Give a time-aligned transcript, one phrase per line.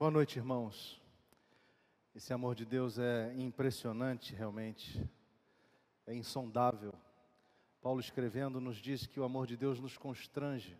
[0.00, 1.02] Boa noite, irmãos.
[2.14, 5.04] Esse amor de Deus é impressionante, realmente.
[6.06, 6.94] É insondável.
[7.82, 10.78] Paulo escrevendo nos diz que o amor de Deus nos constrange.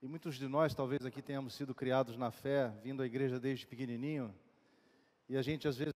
[0.00, 3.66] E muitos de nós, talvez aqui tenhamos sido criados na fé, vindo à igreja desde
[3.66, 4.32] pequenininho,
[5.28, 5.94] e a gente às vezes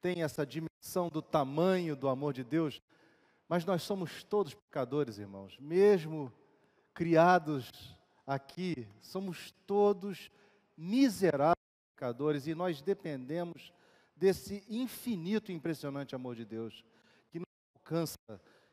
[0.00, 2.80] tem essa dimensão do tamanho do amor de Deus,
[3.46, 6.32] mas nós somos todos pecadores, irmãos, mesmo
[6.94, 7.70] criados
[8.26, 10.30] aqui, somos todos
[10.82, 11.56] miseráveis
[11.94, 13.72] pecadores e nós dependemos
[14.16, 16.84] desse infinito e impressionante amor de Deus
[17.30, 17.46] que nos
[17.76, 18.16] alcança,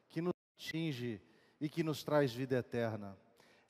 [0.08, 1.22] que nos atinge
[1.62, 3.16] e que nos traz vida eterna.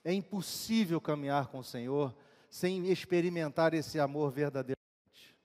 [0.04, 2.16] É impossível caminhar com o Senhor
[2.50, 5.36] sem experimentar esse amor verdadeiramente.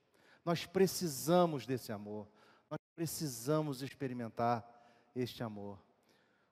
[0.45, 2.27] Nós precisamos desse amor,
[2.69, 4.65] nós precisamos experimentar
[5.13, 5.77] este amor.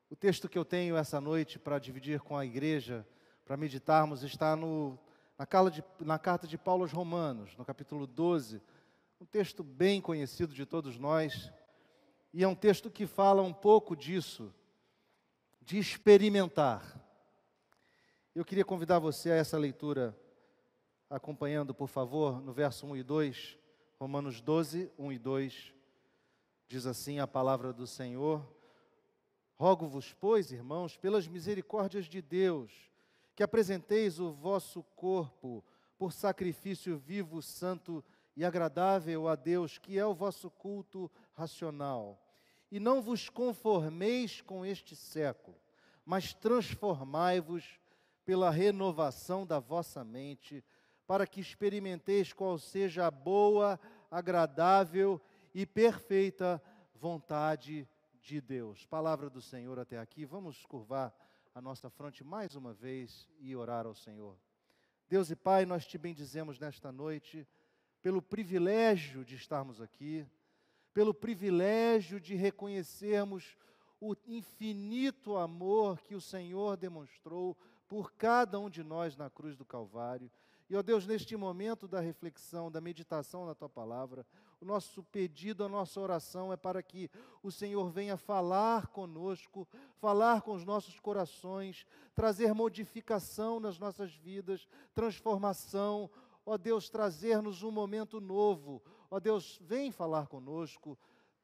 [0.09, 3.07] O texto que eu tenho essa noite para dividir com a igreja,
[3.45, 4.99] para meditarmos, está no,
[5.99, 8.61] na, carta de Paulo aos Romanos, no capítulo 12,
[9.19, 11.51] um texto bem conhecido de todos nós,
[12.33, 14.53] e é um texto que fala um pouco disso,
[15.61, 16.97] de experimentar.
[18.33, 20.17] Eu queria convidar você a essa leitura,
[21.09, 23.57] acompanhando, por favor, no verso 1 e 2,
[23.99, 25.73] Romanos 12, 1 e 2,
[26.67, 28.47] diz assim a palavra do Senhor:
[29.55, 32.92] Rogo-vos, pois, irmãos, pelas misericórdias de Deus,
[33.35, 35.63] que apresenteis o vosso corpo
[35.97, 38.03] por sacrifício vivo, santo
[38.35, 42.19] e agradável a Deus, que é o vosso culto racional.
[42.71, 45.57] E não vos conformeis com este século,
[46.05, 47.79] mas transformai-vos
[48.25, 50.63] pela renovação da vossa mente,
[51.05, 55.21] para que experimenteis qual seja a boa, agradável
[55.53, 56.61] e perfeita
[56.95, 57.87] vontade
[58.21, 58.85] de Deus.
[58.85, 60.25] Palavra do Senhor até aqui.
[60.25, 61.13] Vamos curvar
[61.53, 64.35] a nossa fronte mais uma vez e orar ao Senhor.
[65.07, 67.47] Deus e Pai, nós te bendizemos nesta noite
[68.01, 70.25] pelo privilégio de estarmos aqui,
[70.93, 73.55] pelo privilégio de reconhecermos
[74.01, 77.55] o infinito amor que o Senhor demonstrou
[77.87, 80.31] por cada um de nós na cruz do Calvário.
[80.69, 84.25] E, ó Deus, neste momento da reflexão, da meditação na tua palavra,
[84.61, 87.09] o nosso pedido, a nossa oração é para que
[87.41, 91.85] o Senhor venha falar conosco, falar com os nossos corações,
[92.15, 96.09] trazer modificação nas nossas vidas, transformação.
[96.45, 98.81] Ó Deus, trazer-nos um momento novo.
[99.11, 100.97] Ó Deus, vem falar conosco,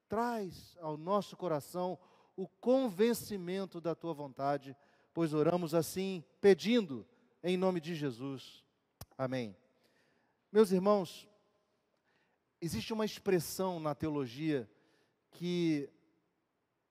[0.07, 1.99] traz ao nosso coração
[2.35, 4.75] o convencimento da tua vontade
[5.19, 7.05] pois oramos assim, pedindo
[7.43, 8.63] em nome de Jesus.
[9.21, 9.53] Amém.
[10.49, 11.27] Meus irmãos,
[12.61, 14.65] existe uma expressão na teologia
[15.31, 15.89] que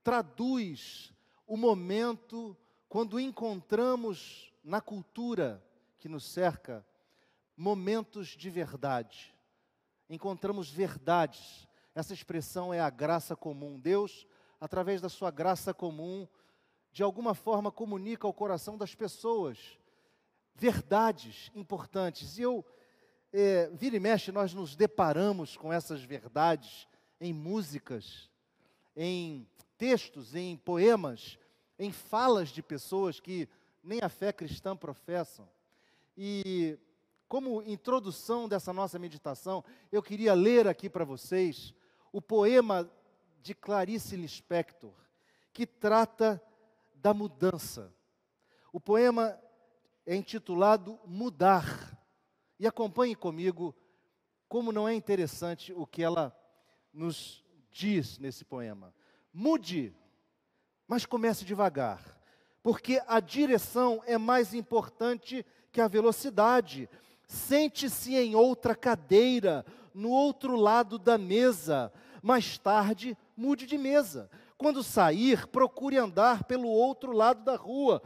[0.05, 1.11] traduz
[1.47, 2.55] o momento
[2.87, 5.65] quando encontramos na cultura
[5.99, 6.87] que nos cerca
[7.57, 9.35] momentos de verdade.
[10.11, 11.67] Encontramos verdades.
[11.95, 13.81] Essa expressão é a graça comum.
[13.81, 14.27] Deus,
[14.61, 16.29] através da sua graça comum,
[16.93, 19.78] de alguma forma comunica ao coração das pessoas
[20.59, 22.37] verdades importantes.
[22.37, 22.65] E eu,
[23.33, 26.89] é, vira e mexe, nós nos deparamos com essas verdades
[27.21, 28.29] em músicas,
[28.97, 31.39] em textos, em poemas,
[31.79, 33.49] em falas de pessoas que
[33.83, 35.49] nem a fé cristã professam.
[36.17, 36.77] E
[37.29, 41.73] como introdução dessa nossa meditação, eu queria ler aqui para vocês
[42.13, 42.91] o poema
[43.41, 44.93] de Clarice Lispector,
[45.53, 46.43] que trata
[46.97, 47.93] da mudança.
[48.73, 49.39] O poema
[50.09, 51.95] é intitulado Mudar.
[52.59, 53.77] E acompanhe comigo
[54.49, 56.35] como não é interessante o que ela
[56.93, 58.95] nos diz nesse poema.
[59.33, 59.95] Mude,
[60.89, 62.19] mas comece devagar,
[62.63, 66.89] porque a direção é mais importante que a velocidade.
[67.27, 71.93] Sente-se em outra cadeira, no outro lado da mesa.
[72.23, 74.31] Mais tarde, mude de mesa.
[74.57, 78.03] Quando sair, procure andar pelo outro lado da rua.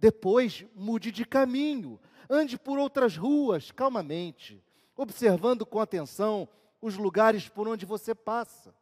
[0.00, 2.00] Depois, mude de caminho.
[2.28, 4.62] Ande por outras ruas, calmamente,
[4.96, 6.48] observando com atenção
[6.80, 8.74] os lugares por onde você passa.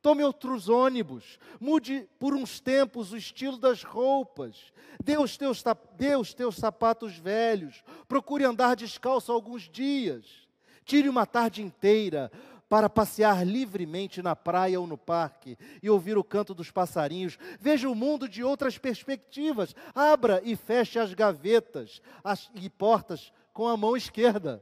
[0.00, 4.72] Tome outros ônibus, mude por uns tempos o estilo das roupas,
[5.02, 5.62] dê os teus,
[5.96, 10.26] dê os teus sapatos velhos, procure andar descalço alguns dias,
[10.84, 12.30] tire uma tarde inteira
[12.74, 17.38] para passear livremente na praia ou no parque e ouvir o canto dos passarinhos.
[17.60, 19.76] Veja o mundo de outras perspectivas.
[19.94, 24.60] Abra e feche as gavetas as, e portas com a mão esquerda.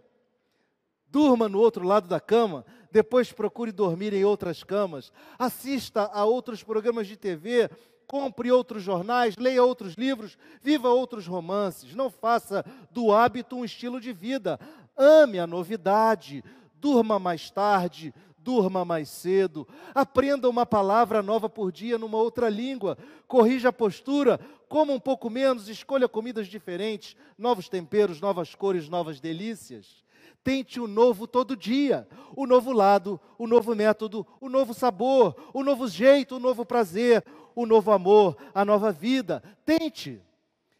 [1.08, 5.10] Durma no outro lado da cama, depois procure dormir em outras camas.
[5.38, 7.70] Assista a outros programas de TV,
[8.06, 11.94] compre outros jornais, leia outros livros, viva outros romances.
[11.94, 14.60] Não faça do hábito um estilo de vida.
[14.94, 16.44] ame a novidade,
[16.82, 22.98] durma mais tarde, durma mais cedo, aprenda uma palavra nova por dia numa outra língua,
[23.28, 29.20] corrija a postura, coma um pouco menos, escolha comidas diferentes, novos temperos, novas cores, novas
[29.20, 30.02] delícias.
[30.42, 35.62] Tente o novo todo dia, o novo lado, o novo método, o novo sabor, o
[35.62, 37.24] novo jeito, o novo prazer,
[37.54, 39.40] o novo amor, a nova vida.
[39.64, 40.20] Tente.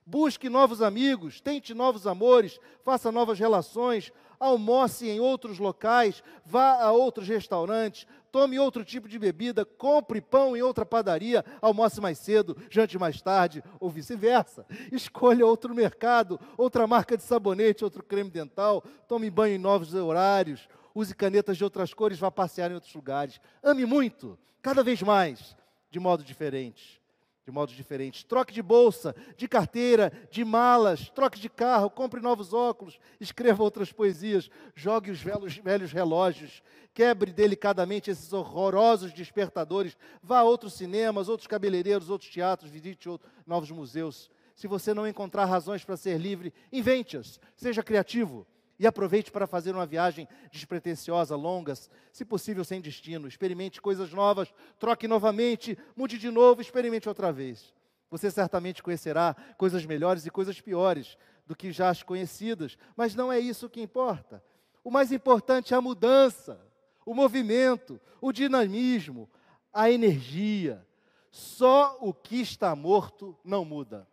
[0.04, 4.12] Busque novos amigos, tente novos amores, faça novas relações,
[4.42, 10.56] almoce em outros locais, vá a outros restaurantes, tome outro tipo de bebida, compre pão
[10.56, 14.66] em outra padaria, almoce mais cedo, jante mais tarde, ou vice-versa.
[14.90, 20.68] Escolha outro mercado, outra marca de sabonete, outro creme dental, tome banho em novos horários,
[20.92, 23.40] use canetas de outras cores, vá passear em outros lugares.
[23.62, 25.56] Ame muito, cada vez mais,
[25.88, 27.01] de modo diferente
[27.44, 28.22] de modos diferentes.
[28.22, 33.92] Troque de bolsa, de carteira, de malas, troque de carro, compre novos óculos, escreva outras
[33.92, 36.62] poesias, jogue os velhos, velhos relógios,
[36.94, 43.30] quebre delicadamente esses horrorosos despertadores, vá a outros cinemas, outros cabeleireiros, outros teatros, visite outros,
[43.46, 44.30] novos museus.
[44.54, 48.46] Se você não encontrar razões para ser livre, invente-as, seja criativo.
[48.82, 51.72] E aproveite para fazer uma viagem despretensiosa, longa,
[52.12, 53.28] se possível sem destino.
[53.28, 57.72] Experimente coisas novas, troque novamente, mude de novo, experimente outra vez.
[58.10, 63.32] Você certamente conhecerá coisas melhores e coisas piores do que já as conhecidas, mas não
[63.32, 64.42] é isso que importa.
[64.82, 66.60] O mais importante é a mudança,
[67.06, 69.30] o movimento, o dinamismo,
[69.72, 70.84] a energia.
[71.30, 74.08] Só o que está morto não muda.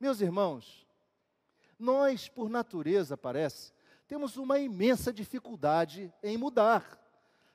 [0.00, 0.84] Meus irmãos,
[1.78, 3.72] nós, por natureza, parece,
[4.06, 6.98] temos uma imensa dificuldade em mudar.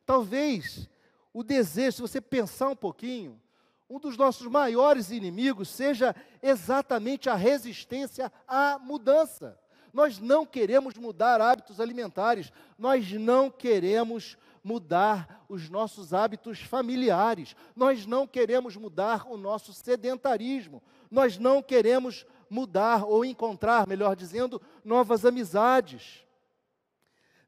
[0.05, 0.89] Talvez
[1.33, 3.41] o desejo, se você pensar um pouquinho,
[3.89, 9.59] um dos nossos maiores inimigos seja exatamente a resistência à mudança.
[9.91, 18.05] Nós não queremos mudar hábitos alimentares, nós não queremos mudar os nossos hábitos familiares, nós
[18.05, 20.81] não queremos mudar o nosso sedentarismo,
[21.11, 26.25] nós não queremos mudar ou encontrar, melhor dizendo, novas amizades.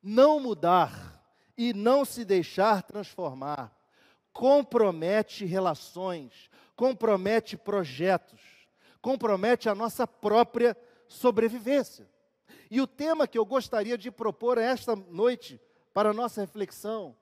[0.02, 1.24] Não mudar
[1.58, 3.76] e não se deixar transformar
[4.36, 8.42] compromete relações, compromete projetos,
[9.02, 10.76] compromete a nossa própria
[11.08, 12.06] sobrevivência.
[12.70, 15.58] E o tema que eu gostaria de propor esta noite
[15.94, 17.16] para a nossa reflexão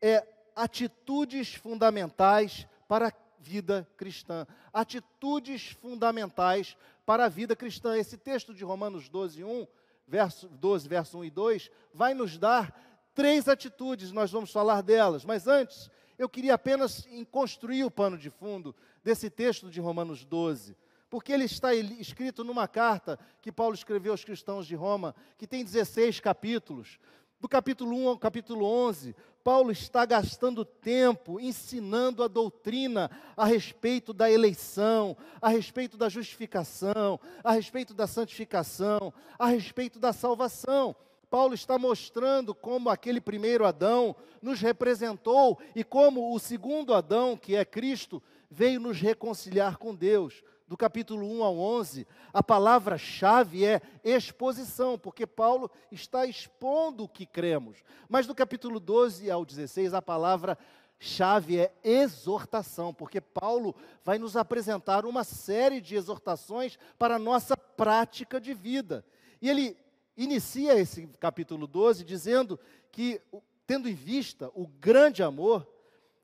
[0.00, 0.26] é
[0.56, 3.10] atitudes fundamentais para
[3.44, 4.46] vida cristã.
[4.72, 7.96] Atitudes fundamentais para a vida cristã.
[7.96, 9.66] Esse texto de Romanos 12, 1,
[10.08, 12.74] verso 12, verso 1 e 2, vai nos dar
[13.14, 15.24] três atitudes, nós vamos falar delas.
[15.24, 20.76] Mas antes, eu queria apenas construir o pano de fundo desse texto de Romanos 12
[21.10, 25.62] porque ele está escrito numa carta que Paulo escreveu aos cristãos de Roma, que tem
[25.62, 26.98] 16 capítulos.
[27.44, 29.14] Do capítulo 1 ao capítulo 11,
[29.44, 37.20] Paulo está gastando tempo ensinando a doutrina a respeito da eleição, a respeito da justificação,
[37.44, 40.96] a respeito da santificação, a respeito da salvação.
[41.28, 47.54] Paulo está mostrando como aquele primeiro Adão nos representou e como o segundo Adão, que
[47.54, 53.80] é Cristo, veio nos reconciliar com Deus do capítulo 1 ao 11, a palavra-chave é
[54.02, 57.82] exposição, porque Paulo está expondo o que cremos.
[58.08, 65.04] Mas do capítulo 12 ao 16, a palavra-chave é exortação, porque Paulo vai nos apresentar
[65.04, 69.04] uma série de exortações para a nossa prática de vida.
[69.42, 69.76] E ele
[70.16, 72.58] inicia esse capítulo 12 dizendo
[72.90, 73.20] que,
[73.66, 75.68] tendo em vista o grande amor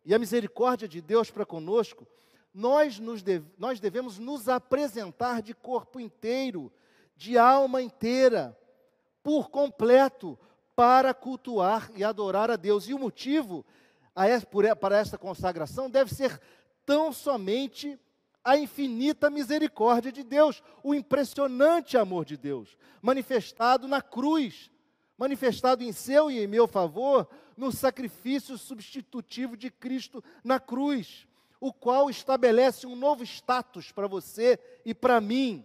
[0.02, 2.06] e a misericórdia de Deus para conosco,
[2.52, 6.72] nós, nos deve, nós devemos nos apresentar de corpo inteiro,
[7.16, 8.56] de alma inteira,
[9.22, 10.38] por completo,
[10.74, 12.88] para cultuar e adorar a Deus.
[12.88, 13.64] E o motivo
[14.80, 16.40] para esta consagração deve ser
[16.84, 17.98] tão somente
[18.42, 24.70] a infinita misericórdia de Deus, o impressionante amor de Deus, manifestado na cruz,
[25.16, 31.28] manifestado em seu e em meu favor, no sacrifício substitutivo de Cristo na cruz
[31.60, 35.64] o qual estabelece um novo status para você e para mim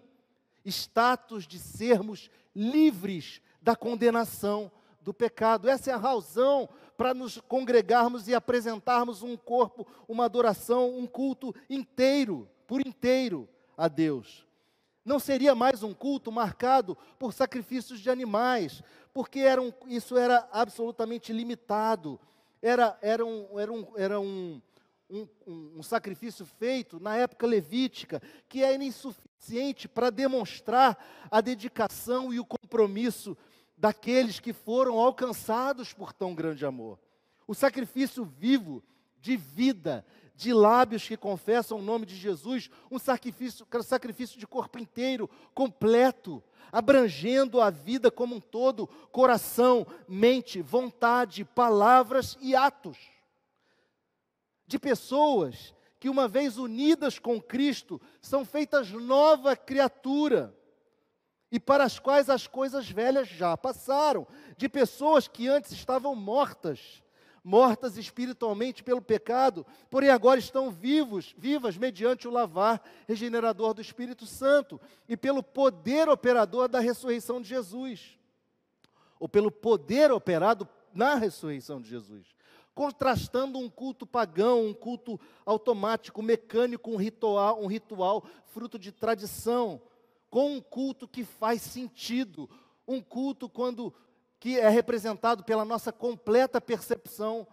[0.66, 4.72] status de sermos livres da condenação
[5.02, 5.70] do pecado.
[5.70, 11.54] Essa é a razão para nos congregarmos e apresentarmos um corpo, uma adoração, um culto
[11.70, 13.48] inteiro, por inteiro
[13.78, 14.46] a Deus.
[15.04, 18.82] Não seria mais um culto marcado por sacrifícios de animais,
[19.14, 22.20] porque era um, isso era absolutamente limitado.
[22.60, 24.60] Era, era, um, era, um, era um,
[25.10, 30.98] um, um, um sacrifício feito na época levítica, que era insuficiente para demonstrar
[31.30, 33.38] a dedicação e o compromisso
[33.78, 37.00] daqueles que foram alcançados por tão grande amor.
[37.48, 38.84] O sacrifício vivo
[39.20, 44.80] de vida, de lábios que confessam o nome de Jesus, um sacrifício, sacrifício de corpo
[44.80, 53.15] inteiro, completo, abrangendo a vida como um todo, coração, mente, vontade, palavras e atos.
[54.68, 60.56] De pessoas que, uma vez unidas com Cristo, são feitas nova criatura
[61.52, 67.02] e para as quais as coisas velhas já passaram, de pessoas que antes estavam mortas
[67.46, 74.26] mortas espiritualmente pelo pecado, porém agora estão vivos, vivas mediante o lavar regenerador do Espírito
[74.26, 78.18] Santo e pelo poder operador da ressurreição de Jesus.
[79.20, 82.26] Ou pelo poder operado na ressurreição de Jesus.
[82.76, 89.82] Contrastando um culto pagão, um culto automático, mecânico, um ritual, um ritual fruto de tradição,
[90.30, 92.48] com um culto que faz sentido,
[92.88, 93.94] um culto quando
[94.40, 97.48] que é representado pela nossa completa percepção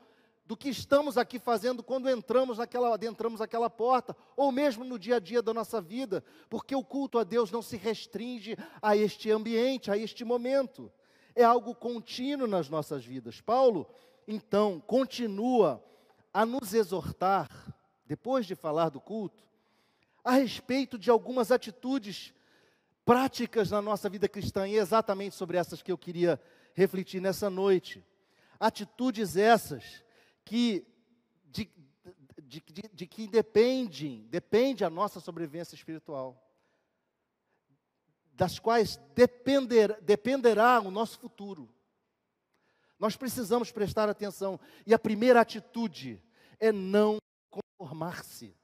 [0.45, 5.17] do que estamos aqui fazendo quando entramos naquela, adentramos aquela porta, ou mesmo no dia
[5.17, 9.31] a dia da nossa vida, porque o culto a Deus não se restringe a este
[9.31, 10.93] ambiente, a este momento.
[11.35, 13.41] É algo contínuo nas nossas vidas.
[13.41, 13.87] Paulo,
[14.27, 15.83] então, continua
[16.33, 17.49] a nos exortar,
[18.07, 19.43] depois de falar do culto,
[20.25, 22.33] a respeito de algumas atitudes
[23.05, 26.41] práticas na nossa vida cristã, e é exatamente sobre essas que eu queria
[26.75, 28.05] refletir nessa noite.
[28.59, 30.05] Atitudes essas
[30.45, 30.87] que
[31.51, 31.71] de,
[32.43, 36.41] de, de, de que dependem, depende a nossa sobrevivência espiritual,
[38.35, 41.69] das quais depender, dependerá o nosso futuro.
[43.03, 44.61] Nós precisamos prestar atenção.
[44.87, 46.23] E a primeira atitude
[46.61, 47.19] é não
[47.51, 48.55] conformar-se.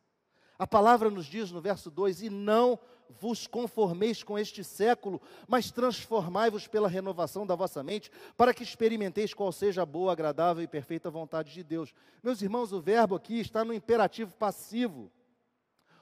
[0.56, 2.78] A palavra nos diz no verso 2: E não
[3.08, 9.34] vos conformeis com este século, mas transformai-vos pela renovação da vossa mente, para que experimenteis
[9.34, 11.92] qual seja a boa, agradável e perfeita vontade de Deus.
[12.22, 15.10] Meus irmãos, o verbo aqui está no imperativo passivo,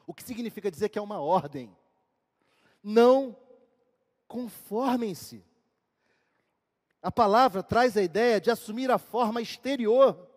[0.06, 1.74] o que significa dizer que é uma ordem.
[2.82, 3.34] Não
[4.28, 5.42] conformem-se.
[7.06, 10.28] A palavra traz a ideia de assumir a forma exterior,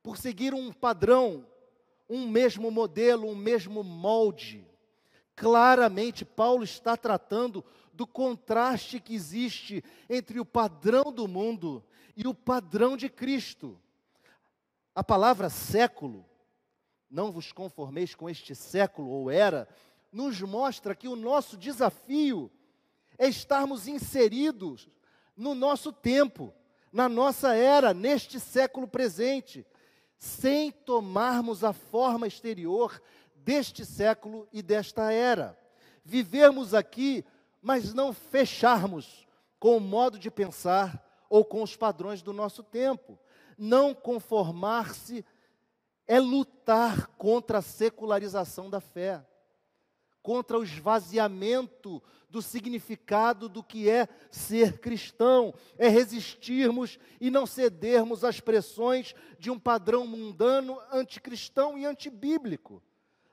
[0.00, 1.44] por seguir um padrão,
[2.08, 4.64] um mesmo modelo, um mesmo molde.
[5.34, 11.84] Claramente, Paulo está tratando do contraste que existe entre o padrão do mundo
[12.16, 13.76] e o padrão de Cristo.
[14.94, 16.24] A palavra século,
[17.10, 19.68] não vos conformeis com este século ou era,
[20.12, 22.52] nos mostra que o nosso desafio
[23.18, 24.88] é estarmos inseridos
[25.36, 26.52] no nosso tempo,
[26.92, 29.66] na nossa era, neste século presente,
[30.18, 33.00] sem tomarmos a forma exterior
[33.34, 35.58] deste século e desta era.
[36.04, 37.24] Vivermos aqui,
[37.60, 39.26] mas não fecharmos
[39.58, 43.18] com o modo de pensar ou com os padrões do nosso tempo.
[43.58, 45.24] Não conformar-se
[46.06, 49.24] é lutar contra a secularização da fé,
[50.26, 58.24] contra o esvaziamento do significado do que é ser cristão, é resistirmos e não cedermos
[58.24, 62.82] às pressões de um padrão mundano, anticristão e antibíblico.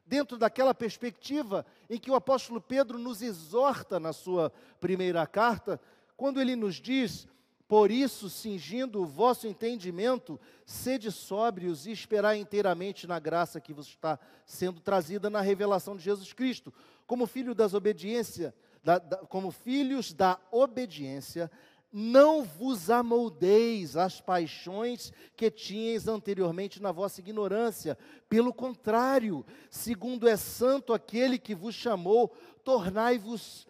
[0.05, 5.81] Dentro daquela perspectiva em que o apóstolo Pedro nos exorta na sua primeira carta,
[6.15, 7.27] quando ele nos diz:
[7.74, 13.88] Por isso, cingindo o vosso entendimento, sede sóbrios e esperai inteiramente na graça que vos
[13.88, 16.72] está sendo trazida na revelação de Jesus Cristo.
[17.08, 18.53] Como filho das obediência,
[18.84, 21.50] da, da, como filhos da obediência,
[21.92, 27.98] não vos amoldeis às paixões que tinhais anteriormente na vossa ignorância.
[28.30, 32.32] Pelo contrário, segundo é santo aquele que vos chamou,
[32.63, 33.65] tornai-vos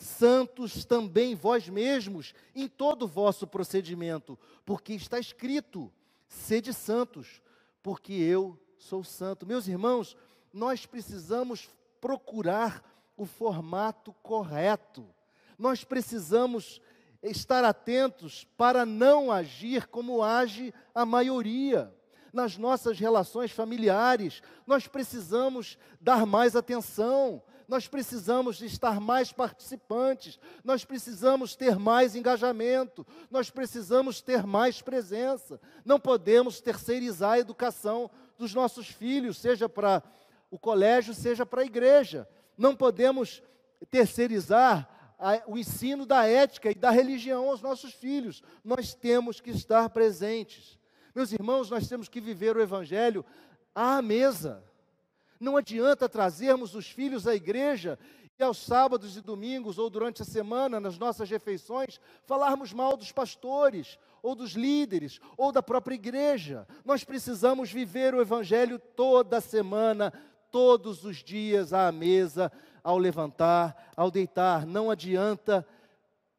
[0.00, 5.92] santos também vós mesmos em todo o vosso procedimento, porque está escrito:
[6.26, 7.42] sede santos,
[7.82, 9.46] porque eu sou santo.
[9.46, 10.16] Meus irmãos,
[10.52, 11.68] nós precisamos
[12.00, 12.82] procurar
[13.16, 15.06] o formato correto.
[15.58, 16.80] Nós precisamos
[17.22, 21.94] estar atentos para não agir como age a maioria.
[22.32, 30.84] Nas nossas relações familiares, nós precisamos dar mais atenção, nós precisamos estar mais participantes, nós
[30.84, 35.60] precisamos ter mais engajamento, nós precisamos ter mais presença.
[35.84, 40.02] Não podemos terceirizar a educação dos nossos filhos, seja para
[40.50, 42.28] o colégio, seja para a igreja.
[42.58, 43.40] Não podemos
[43.88, 48.42] terceirizar a, o ensino da ética e da religião aos nossos filhos.
[48.64, 50.76] Nós temos que estar presentes.
[51.14, 53.24] Meus irmãos, nós temos que viver o Evangelho
[53.72, 54.68] à mesa.
[55.40, 57.98] Não adianta trazermos os filhos à igreja
[58.38, 63.10] e aos sábados e domingos, ou durante a semana, nas nossas refeições, falarmos mal dos
[63.10, 66.66] pastores, ou dos líderes, ou da própria igreja.
[66.84, 70.12] Nós precisamos viver o Evangelho toda semana,
[70.50, 72.52] todos os dias à mesa,
[72.84, 74.66] ao levantar, ao deitar.
[74.66, 75.66] Não adianta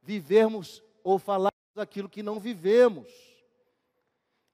[0.02, 3.31] vivermos ou falarmos aquilo que não vivemos.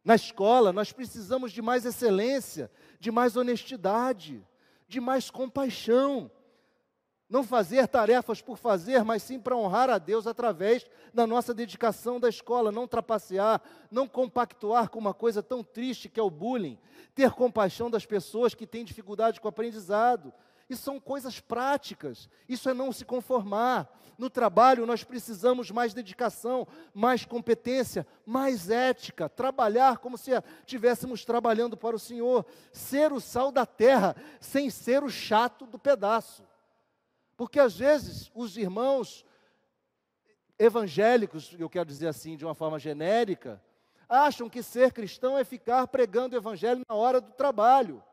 [0.08, 4.42] Na escola, nós precisamos de mais excelência, de mais honestidade,
[4.88, 6.32] de mais compaixão.
[7.30, 12.22] Não fazer tarefas por fazer, mas sim para honrar a Deus através da nossa dedicação
[12.22, 12.72] da escola.
[12.72, 13.62] Não trapacear,
[13.92, 16.80] não compactuar com uma coisa tão triste que é o bullying.
[17.14, 20.32] Ter compaixão das pessoas que têm dificuldade com o aprendizado.
[20.70, 23.90] Isso são coisas práticas, isso é não se conformar.
[24.18, 31.78] No trabalho nós precisamos mais dedicação, mais competência, mais ética, trabalhar como se estivéssemos trabalhando
[31.78, 36.44] para o Senhor, ser o sal da terra, sem ser o chato do pedaço.
[37.38, 39.26] Porque às vezes os irmãos
[40.60, 43.62] evangélicos, eu quero dizer assim de uma forma genérica,
[44.10, 48.04] acham que ser cristão é ficar pregando o evangelho na hora do trabalho.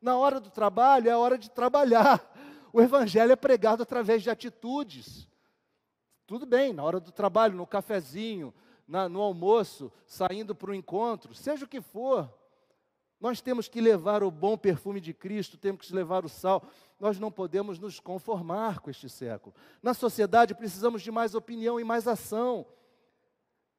[0.00, 2.24] Na hora do trabalho é a hora de trabalhar.
[2.72, 5.28] O evangelho é pregado através de atitudes.
[6.26, 8.52] Tudo bem, na hora do trabalho, no cafezinho,
[8.86, 12.32] na, no almoço, saindo para o encontro, seja o que for,
[13.20, 16.62] nós temos que levar o bom perfume de Cristo, temos que levar o sal.
[17.00, 19.54] Nós não podemos nos conformar com este século.
[19.82, 22.64] Na sociedade precisamos de mais opinião e mais ação.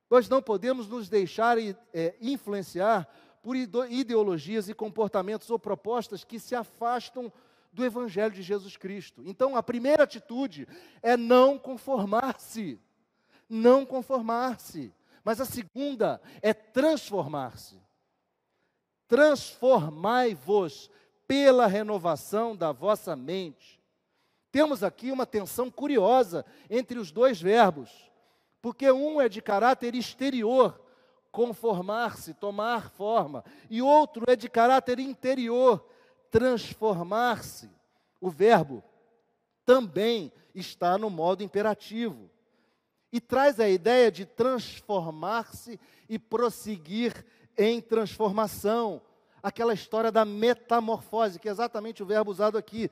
[0.10, 3.08] Nós não podemos nos deixar é, influenciar
[3.50, 7.34] por ideologias e comportamentos ou propostas que se afastam
[7.74, 9.24] do Evangelho de Jesus Cristo.
[9.26, 10.68] Então, a primeira atitude
[11.02, 12.80] é não conformar-se.
[13.50, 14.94] Não conformar-se.
[15.24, 17.82] Mas a segunda é transformar-se.
[19.08, 20.92] Transformai-vos
[21.28, 23.82] pela renovação da vossa mente.
[24.52, 27.90] Temos aqui uma tensão curiosa entre os dois verbos,
[28.62, 30.80] porque um é de caráter exterior,
[31.32, 35.86] conformar-se, tomar forma, e outro é de caráter interior,
[36.32, 37.70] transformar-se.
[38.20, 38.84] O verbo
[39.66, 42.30] também está no modo imperativo
[43.12, 47.26] e traz a ideia de transformar-se e prosseguir
[47.58, 49.02] em transformação.
[49.42, 52.90] Aquela história da metamorfose, que é exatamente o verbo usado aqui,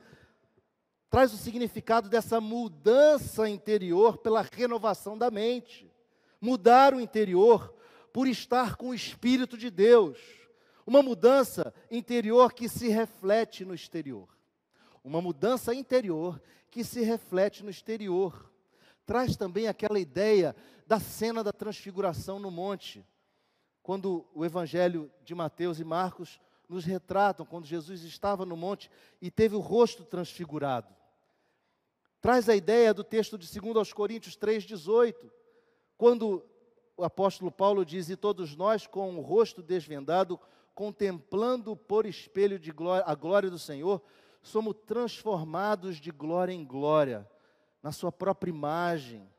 [1.10, 5.90] traz o significado dessa mudança interior pela renovação da mente.
[6.40, 7.74] Mudar o interior
[8.18, 10.18] por estar com o Espírito de Deus.
[10.84, 14.28] Uma mudança interior que se reflete no exterior.
[15.04, 18.50] Uma mudança interior que se reflete no exterior.
[19.06, 23.06] Traz também aquela ideia da cena da transfiguração no monte.
[23.84, 28.90] Quando o Evangelho de Mateus e Marcos nos retratam, quando Jesus estava no monte
[29.22, 30.92] e teve o rosto transfigurado.
[32.20, 35.30] Traz a ideia do texto de 2 aos Coríntios 3,18,
[35.96, 36.44] quando
[36.98, 40.38] o apóstolo Paulo diz: E todos nós, com o rosto desvendado,
[40.74, 44.02] contemplando por espelho de glória, a glória do Senhor,
[44.42, 47.26] somos transformados de glória em glória,
[47.80, 49.30] na Sua própria imagem,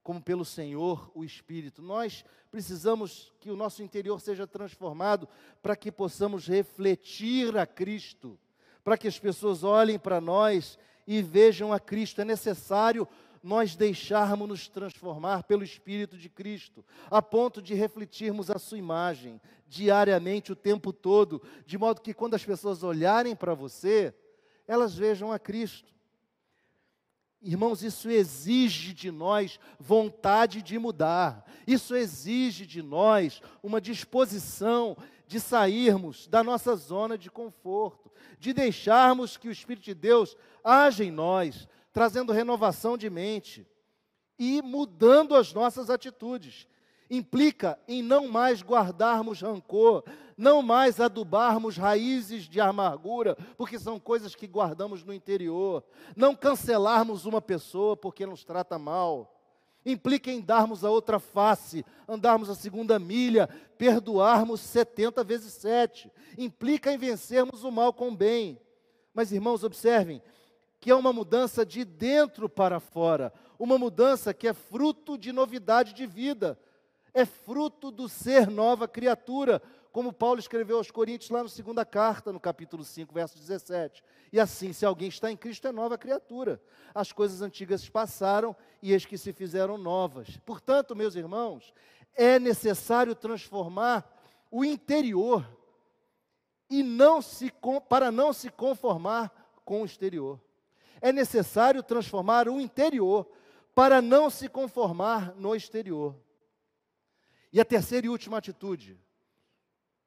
[0.00, 1.82] como pelo Senhor, o Espírito.
[1.82, 5.28] Nós precisamos que o nosso interior seja transformado
[5.60, 8.38] para que possamos refletir a Cristo,
[8.84, 12.20] para que as pessoas olhem para nós e vejam a Cristo.
[12.20, 13.08] É necessário
[13.42, 19.40] nós deixarmos nos transformar pelo Espírito de Cristo, a ponto de refletirmos a Sua imagem
[19.66, 24.14] diariamente, o tempo todo, de modo que quando as pessoas olharem para você,
[24.66, 25.92] elas vejam a Cristo.
[27.40, 34.96] Irmãos, isso exige de nós vontade de mudar, isso exige de nós uma disposição
[35.26, 41.04] de sairmos da nossa zona de conforto, de deixarmos que o Espírito de Deus haja
[41.04, 41.68] em nós,
[41.98, 43.66] trazendo renovação de mente
[44.38, 46.68] e mudando as nossas atitudes.
[47.10, 50.04] Implica em não mais guardarmos rancor,
[50.36, 55.82] não mais adubarmos raízes de amargura, porque são coisas que guardamos no interior,
[56.14, 59.36] não cancelarmos uma pessoa porque nos trata mal.
[59.84, 66.12] Implica em darmos a outra face, andarmos a segunda milha, perdoarmos 70 vezes 7.
[66.38, 68.60] Implica em vencermos o mal com o bem.
[69.12, 70.22] Mas, irmãos, observem,
[70.80, 75.92] que é uma mudança de dentro para fora, uma mudança que é fruto de novidade
[75.92, 76.58] de vida,
[77.12, 79.60] é fruto do ser nova criatura,
[79.90, 84.04] como Paulo escreveu aos Coríntios lá na segunda carta, no capítulo 5, verso 17.
[84.32, 86.62] E assim, se alguém está em Cristo, é nova criatura.
[86.94, 90.36] As coisas antigas passaram e eis que se fizeram novas.
[90.44, 91.72] Portanto, meus irmãos,
[92.14, 94.08] é necessário transformar
[94.50, 95.48] o interior
[96.70, 97.52] e não se
[97.88, 99.32] para não se conformar
[99.64, 100.38] com o exterior.
[101.00, 103.30] É necessário transformar o interior
[103.74, 106.16] para não se conformar no exterior.
[107.52, 109.00] E a terceira e última atitude.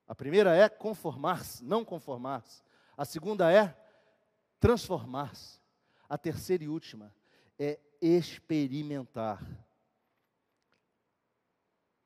[0.07, 2.61] A primeira é conformar-se, não conformar-se.
[2.97, 3.75] A segunda é
[4.59, 5.61] transformar-se.
[6.09, 7.15] A terceira e última
[7.57, 9.41] é experimentar.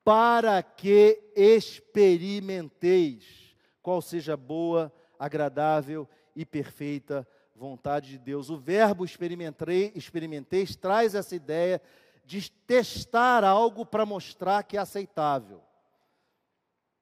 [0.04, 8.50] Para que experimenteis qual seja boa, agradável e perfeita vontade de Deus.
[8.50, 11.80] O verbo experimentei, experimenteis traz essa ideia
[12.24, 15.62] de testar algo para mostrar que é aceitável.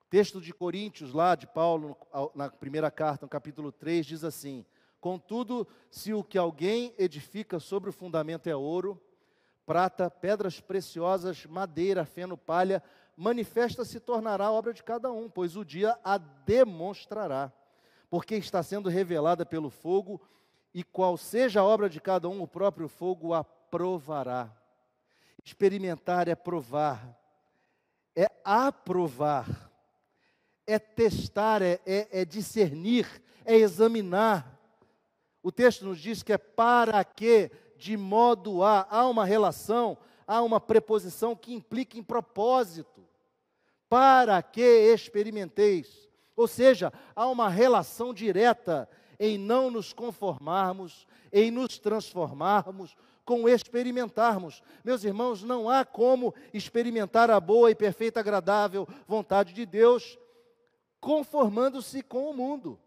[0.09, 1.97] Texto de Coríntios, lá de Paulo,
[2.35, 4.65] na primeira carta, no capítulo 3, diz assim:
[5.01, 9.01] Contudo, se o que alguém edifica sobre o fundamento é ouro,
[9.67, 12.83] prata, pedras preciosas, madeira, feno, palha,
[13.17, 17.53] manifesta se tornará obra de cada um, pois o dia a demonstrará,
[18.09, 20.21] porque está sendo revelada pelo fogo,
[20.75, 24.51] e qual seja a obra de cada um, o próprio fogo a provará.
[25.45, 27.17] Experimentar é provar,
[28.17, 29.71] é aprovar,
[30.67, 33.07] é testar, é, é, é discernir,
[33.45, 34.59] é examinar.
[35.43, 40.43] O texto nos diz que é para que, de modo a, há uma relação, há
[40.43, 43.05] uma preposição que implica em propósito.
[43.89, 46.09] Para que experimenteis.
[46.35, 54.63] Ou seja, há uma relação direta em não nos conformarmos, em nos transformarmos, com experimentarmos.
[54.85, 60.19] Meus irmãos, não há como experimentar a boa e perfeita, agradável vontade de Deus
[61.05, 62.81] conformando-se com o mundo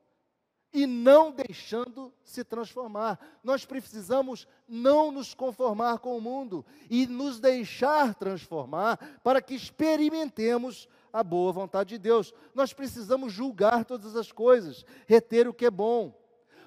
[0.74, 3.20] e não deixando se transformar.
[3.44, 10.90] Nós precisamos não nos conformar com o mundo e nos deixar transformar para que experimentemos
[11.12, 12.34] a boa vontade de Deus.
[12.54, 16.18] Nós precisamos julgar todas as coisas, reter o que é bom,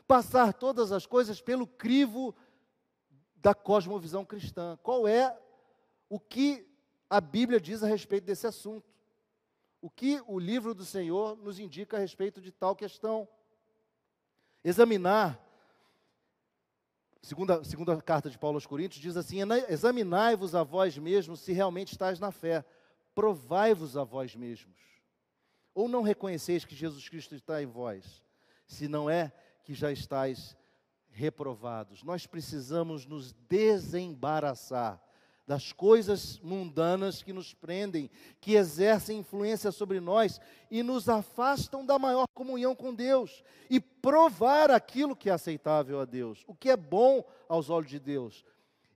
[0.06, 2.34] passar todas as coisas pelo crivo
[3.36, 4.78] da cosmovisão cristã.
[4.82, 5.36] Qual é
[6.08, 6.66] o que
[7.08, 8.90] a Bíblia diz a respeito desse assunto?
[9.80, 13.26] O que o livro do Senhor nos indica a respeito de tal questão?
[14.62, 15.40] Examinar,
[17.22, 21.92] segunda, segunda carta de Paulo aos Coríntios, diz assim: examinai-vos a vós mesmos se realmente
[21.92, 22.64] estáis na fé,
[23.14, 24.78] provai-vos a vós mesmos.
[25.74, 28.22] Ou não reconheceis que Jesus Cristo está em vós,
[28.66, 29.32] se não é
[29.64, 30.56] que já estáis
[31.10, 32.02] reprovados.
[32.02, 35.00] Nós precisamos nos desembaraçar
[35.46, 38.08] das coisas mundanas que nos prendem,
[38.40, 44.70] que exercem influência sobre nós e nos afastam da maior comunhão com Deus, e provar
[44.70, 48.44] aquilo que é aceitável a Deus, o que é bom aos olhos de Deus.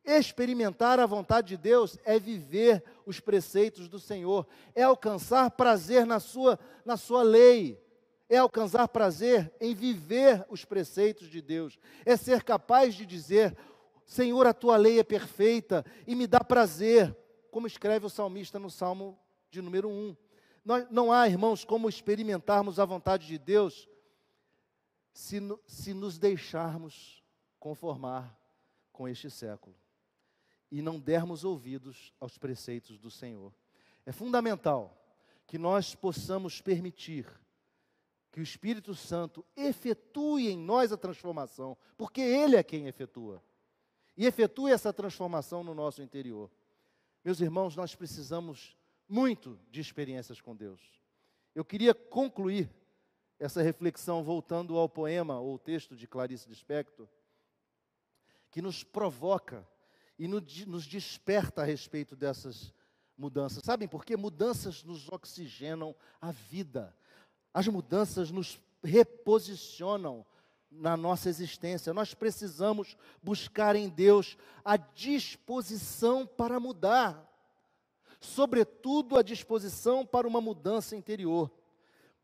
[0.05, 6.21] Experimentar a vontade de Deus é viver os preceitos do Senhor, é alcançar prazer na
[6.21, 7.83] sua, na sua lei,
[8.29, 13.57] é alcançar prazer em viver os preceitos de Deus, é ser capaz de dizer:
[14.05, 17.17] Senhor, a tua lei é perfeita e me dá prazer,
[17.51, 19.19] como escreve o salmista no Salmo
[19.51, 20.15] de número 1.
[20.63, 23.89] Nós, não há, irmãos, como experimentarmos a vontade de Deus
[25.15, 27.23] se, se nos deixarmos
[27.59, 28.39] conformar
[28.93, 29.75] com este século
[30.75, 33.55] e não dermos ouvidos aos preceitos do Senhor.
[34.05, 35.01] É fundamental
[35.47, 37.29] que nós possamos permitir
[38.33, 43.41] que o Espírito Santo efetue em nós a transformação, porque Ele é quem efetua
[44.17, 46.51] e efetue essa transformação no nosso interior.
[47.25, 48.77] Meus irmãos, nós precisamos
[49.09, 50.81] muito de experiências com Deus.
[51.55, 52.69] Eu queria concluir
[53.39, 57.07] essa reflexão voltando ao poema ou texto de Clarice Lispector,
[58.51, 59.65] que nos provoca
[60.19, 62.73] e nos desperta a respeito dessas
[63.17, 63.63] mudanças.
[63.65, 64.17] Sabem por quê?
[64.17, 66.95] Mudanças nos oxigenam a vida.
[67.53, 70.25] As mudanças nos reposicionam
[70.71, 71.95] na nossa existência.
[71.95, 77.31] Nós precisamos buscar em Deus a disposição para mudar,
[78.21, 81.51] sobretudo a disposição para uma mudança interior.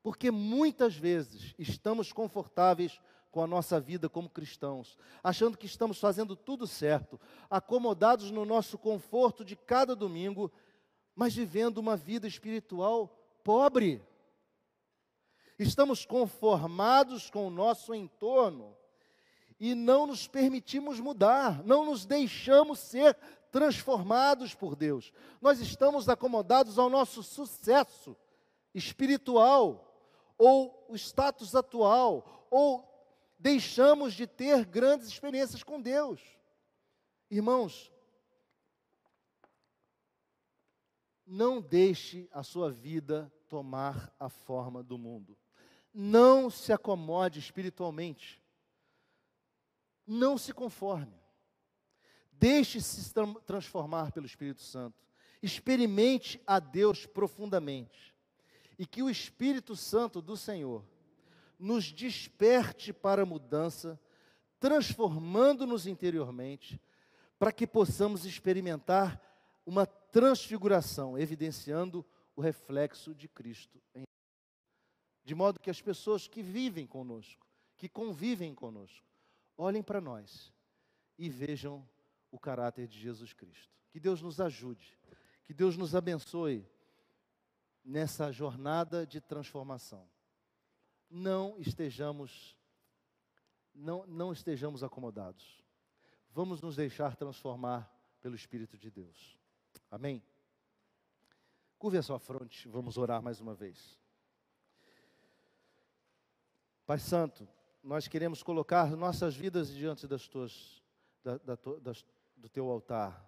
[0.02, 3.00] Porque muitas vezes estamos confortáveis
[3.30, 8.76] com a nossa vida como cristãos, achando que estamos fazendo tudo certo, acomodados no nosso
[8.76, 10.50] conforto de cada domingo,
[11.14, 13.08] mas vivendo uma vida espiritual
[13.44, 14.02] pobre
[15.62, 18.74] estamos conformados com o nosso entorno
[19.58, 23.14] e não nos permitimos mudar, não nos deixamos ser
[23.52, 25.12] transformados por Deus.
[25.40, 28.16] Nós estamos acomodados ao nosso sucesso
[28.74, 29.86] espiritual
[30.38, 32.89] ou o status atual, ou
[33.40, 36.20] deixamos de ter grandes experiências com Deus.
[37.30, 37.90] Irmãos,
[41.26, 45.38] não deixe a sua vida tomar a forma do mundo.
[45.92, 48.42] Não se acomode espiritualmente.
[50.06, 51.18] Não se conforme.
[52.32, 53.12] Deixe-se
[53.46, 55.00] transformar pelo Espírito Santo.
[55.42, 58.14] Experimente a Deus profundamente.
[58.78, 60.84] E que o Espírito Santo do Senhor
[61.60, 64.00] nos desperte para a mudança,
[64.58, 66.80] transformando-nos interiormente,
[67.38, 69.20] para que possamos experimentar
[69.64, 73.80] uma transfiguração, evidenciando o reflexo de Cristo.
[75.22, 77.46] De modo que as pessoas que vivem conosco,
[77.76, 79.06] que convivem conosco,
[79.56, 80.52] olhem para nós
[81.18, 81.86] e vejam
[82.30, 83.78] o caráter de Jesus Cristo.
[83.90, 84.98] Que Deus nos ajude,
[85.44, 86.66] que Deus nos abençoe
[87.84, 90.08] nessa jornada de transformação.
[91.10, 92.56] Não estejamos
[93.74, 95.64] não, não estejamos acomodados.
[96.30, 99.38] Vamos nos deixar transformar pelo Espírito de Deus.
[99.90, 100.22] Amém?
[101.78, 103.98] Curve a sua fronte, vamos orar mais uma vez.
[106.84, 107.48] Pai Santo,
[107.82, 110.82] nós queremos colocar nossas vidas diante das tuas,
[111.24, 112.04] da, da, das,
[112.36, 113.26] do teu altar.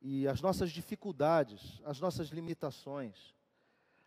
[0.00, 3.35] E as nossas dificuldades, as nossas limitações,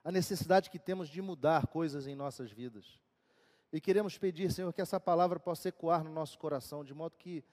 [0.03, 2.99] a necessidade que temos de mudar coisas em nossas vidas.
[3.71, 7.43] E queremos pedir, Senhor, que essa palavra possa ecoar no nosso coração, de modo que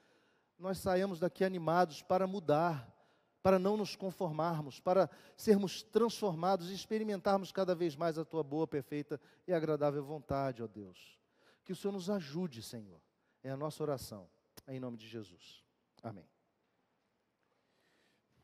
[0.59, 2.90] nós saímos daqui animados para mudar,
[3.42, 8.66] para não nos conformarmos, para sermos transformados e experimentarmos cada vez mais a tua boa,
[8.66, 11.18] perfeita e agradável vontade, ó Deus.
[11.64, 13.00] Que o Senhor nos ajude, Senhor.
[13.42, 14.28] É a nossa oração.
[14.66, 15.62] Em nome de Jesus.
[16.02, 16.36] Amém.